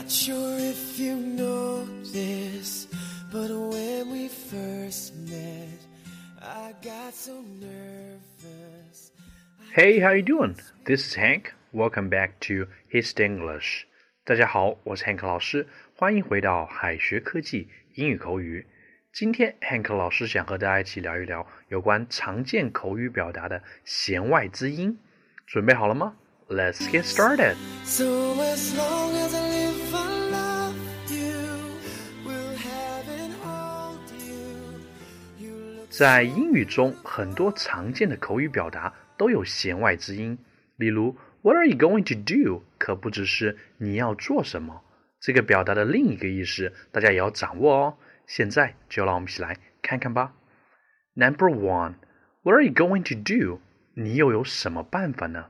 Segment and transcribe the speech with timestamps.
[0.00, 2.86] Not sure if you know this,
[3.30, 5.80] but when we first met,
[6.40, 9.10] I got so nervous.
[9.74, 10.56] Hey, how you doing?
[10.86, 11.52] This is Hank.
[11.72, 13.84] Welcome back to His English.
[14.24, 18.66] 大家好，我是 Hank 老师，欢迎回到海学科技英语口语。
[19.12, 24.98] 今天 Hank 老师想和大家一起聊一聊有关常见口语表达的弦外之音。
[25.46, 26.14] 准备好了吗？
[26.48, 27.56] Let's get started.
[27.84, 29.69] So as long as I live,
[35.91, 40.37] 在英语中，很多常见的口语表达都有弦外之音，
[40.77, 44.83] 例如 "What are you going to do?" 可不只是你要做什么，
[45.19, 47.97] 这个表达的另一个意思，大家也要掌握哦。
[48.25, 50.33] 现在就让我们一起来看看吧。
[51.13, 51.95] Number one,
[52.43, 53.59] What are you going to do?
[53.93, 55.47] 你又有什么办法呢？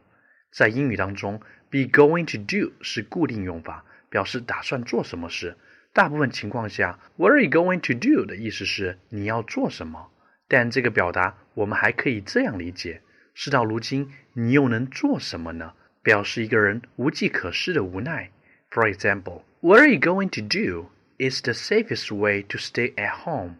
[0.51, 1.39] 在英语当中
[1.69, 5.55] ，be going to do 是固定用法，表示打算做什么事。
[5.93, 10.09] 大部分情况下，What are you going to do 的意思是你要做什么。
[10.51, 12.99] 但这个表达我们还可以这样理解：
[13.33, 15.71] 事到如今，你又能做什么呢？
[16.03, 18.29] 表示一个人无计可施的无奈。
[18.69, 20.89] For example, What are you going to do?
[21.17, 23.59] Is the safest way to stay at home.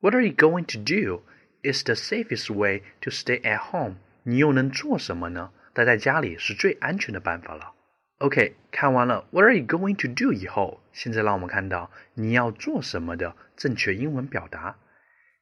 [0.00, 1.20] What are you going to do?
[1.62, 3.94] Is the safest way to stay at home.
[4.24, 5.52] 你又能做什么呢？
[5.72, 7.74] 待在家里是最安全的办法了。
[8.18, 14.74] OK，看完了 What are you going to do 以后，现在让我们看到你要做什么的正确英文表达。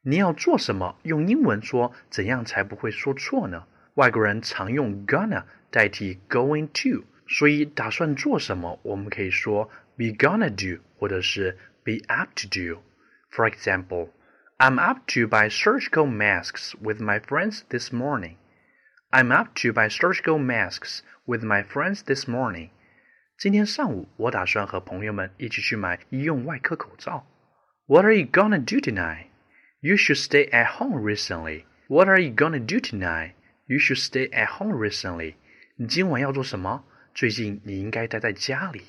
[0.04, 0.98] 你要做什么？
[1.04, 3.66] 用英文说怎样才不会说错呢？
[3.96, 14.10] 外国人常用 gonna 代替 going to，所以打算做什么，我们可以说 be gonna do，或者是 be up to do。For example,
[14.58, 18.36] I'm up to buy surgical masks with my friends this morning.
[19.12, 22.70] I'm up to buy surgical masks with my friends this morning.
[23.38, 27.28] 今天上午，我打算和朋友们一起去买医用外科口罩。
[27.88, 29.28] What are you gonna do tonight?
[29.82, 31.66] You should stay at home recently.
[31.88, 33.34] What are you gonna do tonight?
[33.66, 35.36] You should stay at home recently.
[35.76, 36.84] 你今晚要做什么？
[37.14, 38.84] 最近你应该待在家里。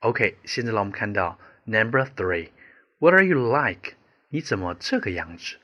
[0.00, 2.50] OK，现在让我们看到 Number three.
[2.98, 3.94] What are you like?
[4.28, 5.56] 你怎么这个样子？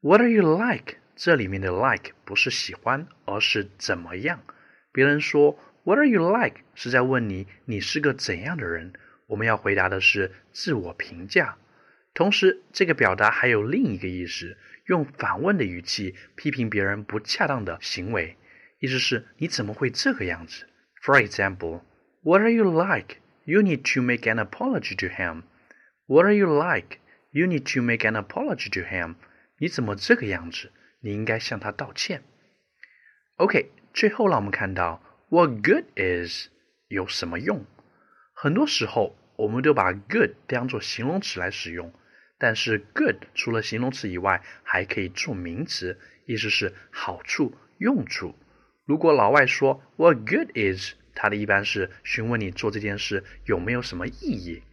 [0.00, 0.96] What are you like?
[1.16, 4.42] 这里面的 like 不是喜欢，而是怎么样。
[4.92, 6.62] 别人说 What are you like?
[6.74, 8.92] 是在问你你是个怎样的人。
[9.26, 11.56] 我们要回答的是自我评价。
[12.19, 14.57] 同时，这个表达还有另一个意思，
[14.87, 18.35] 用反问的语气批评别人不恰当的行为，
[18.79, 20.67] 意思是你怎么会这个样子
[21.01, 21.79] ？For example,
[22.21, 23.19] What are you like?
[23.45, 25.43] You need to make an apology to him.
[26.07, 26.97] What are you like?
[27.31, 29.15] You need to make an apology to him.
[29.59, 30.73] 你怎么这个样子？
[30.99, 32.23] 你应该向他道歉。
[33.37, 36.49] OK，最后让我们看到 What good is
[36.89, 37.65] 有什么用？
[38.33, 41.93] 很多时候我们都把 good 当做形容词来使用，
[42.39, 48.33] 但是 good 除了形容词以外，还可以做名词，意思是好处、用处。
[48.85, 54.63] 如果老外说 What good is，他的一般是询问你做这件事有没有什么意义。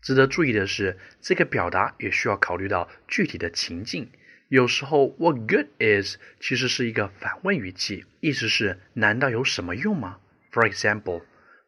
[0.00, 4.08] 值得注意的是，这个表达也需要考虑到具体的情境。
[4.48, 10.20] 有时候，What good is 其实是一个反问语气，意思是难道有什么用吗
[10.52, 11.22] ？For example,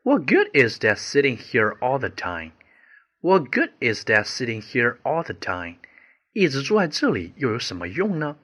[0.05, 2.53] What good is that sitting here all the time?
[3.23, 5.77] What good is that sitting here all the time?
[6.33, 8.39] 一直坐在这里又有什么用呢？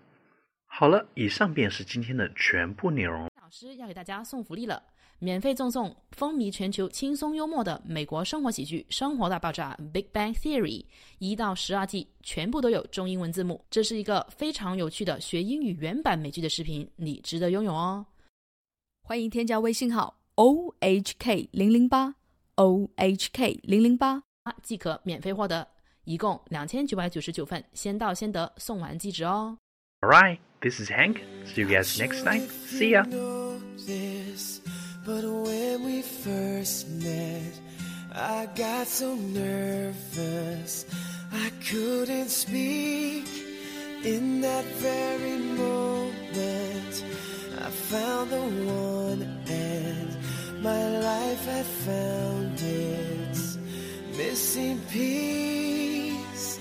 [0.66, 3.30] 好了，以上便是今天的全部内容。
[3.40, 4.82] 老师要给大家送福利了，
[5.18, 10.84] 免费赠送风靡全球、轻松幽默的美国生活喜剧《生活大爆炸》（Big Bang Theory）
[11.20, 13.64] 一到十二季，全部都有中英文字幕。
[13.70, 18.04] 这是一个非常有趣的学英语原版美剧的视频，你值得拥有哦！
[19.00, 22.16] 欢迎添加微信号 o h k 零零八
[22.56, 24.22] o h k 零零八，
[24.63, 25.67] 即可免费获得，
[26.03, 29.57] 一共两千九百九十九份，先到先得，送完即止哦。
[30.01, 31.17] Alright, this is Hank.
[31.45, 32.47] See you guys next time.
[32.67, 33.03] See ya.
[33.03, 34.61] know this,
[35.05, 37.53] but when we first met,
[38.13, 40.85] I got so nervous
[41.31, 43.25] I couldn't speak.
[44.03, 47.03] In that very moment,
[47.57, 50.17] I found the one, and
[50.63, 52.44] my life had found its
[54.36, 56.60] missing piece.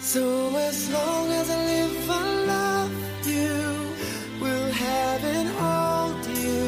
[0.00, 0.24] So
[0.56, 2.24] as long as I live, I
[2.54, 2.94] love
[3.34, 3.58] you.
[4.40, 6.66] We'll heaven hold you?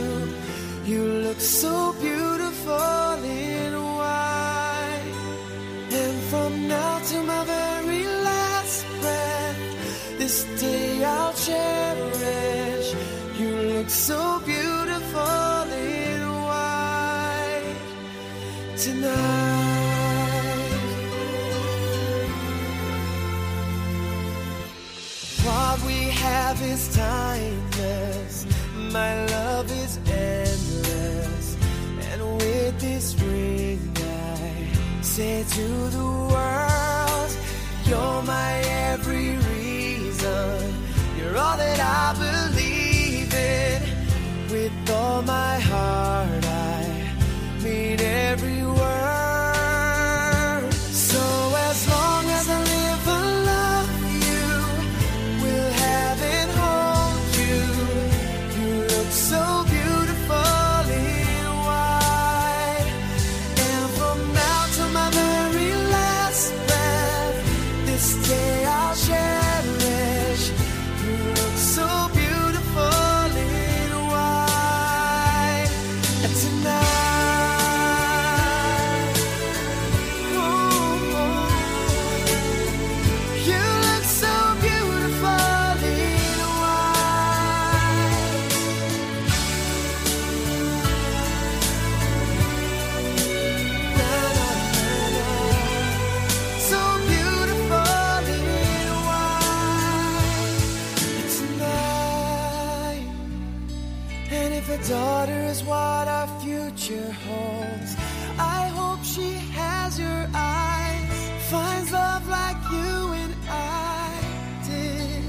[0.90, 1.74] You look so
[2.06, 5.12] beautiful in white.
[6.02, 9.62] And from now to my very last breath,
[10.20, 12.88] this day I'll cherish.
[13.40, 14.20] You look so
[14.52, 15.64] beautiful
[15.98, 17.78] in white
[18.76, 19.33] tonight.
[25.74, 28.46] What we have is timeless.
[28.92, 31.56] My love is endless.
[32.10, 35.66] And with this ring, I say to
[35.96, 37.30] the world,
[37.86, 38.52] You're my
[38.92, 40.74] every reason.
[41.18, 42.43] You're all that I believe
[106.84, 107.96] future holds,
[108.38, 114.10] I hope she has your eyes, finds love like you and I
[114.68, 115.24] did.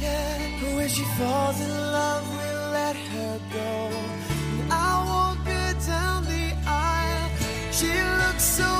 [0.00, 3.90] Yeah, but when she falls in love, we'll let her go.
[4.60, 7.30] And I'll walk her down the aisle.
[7.72, 7.90] She
[8.22, 8.77] looks so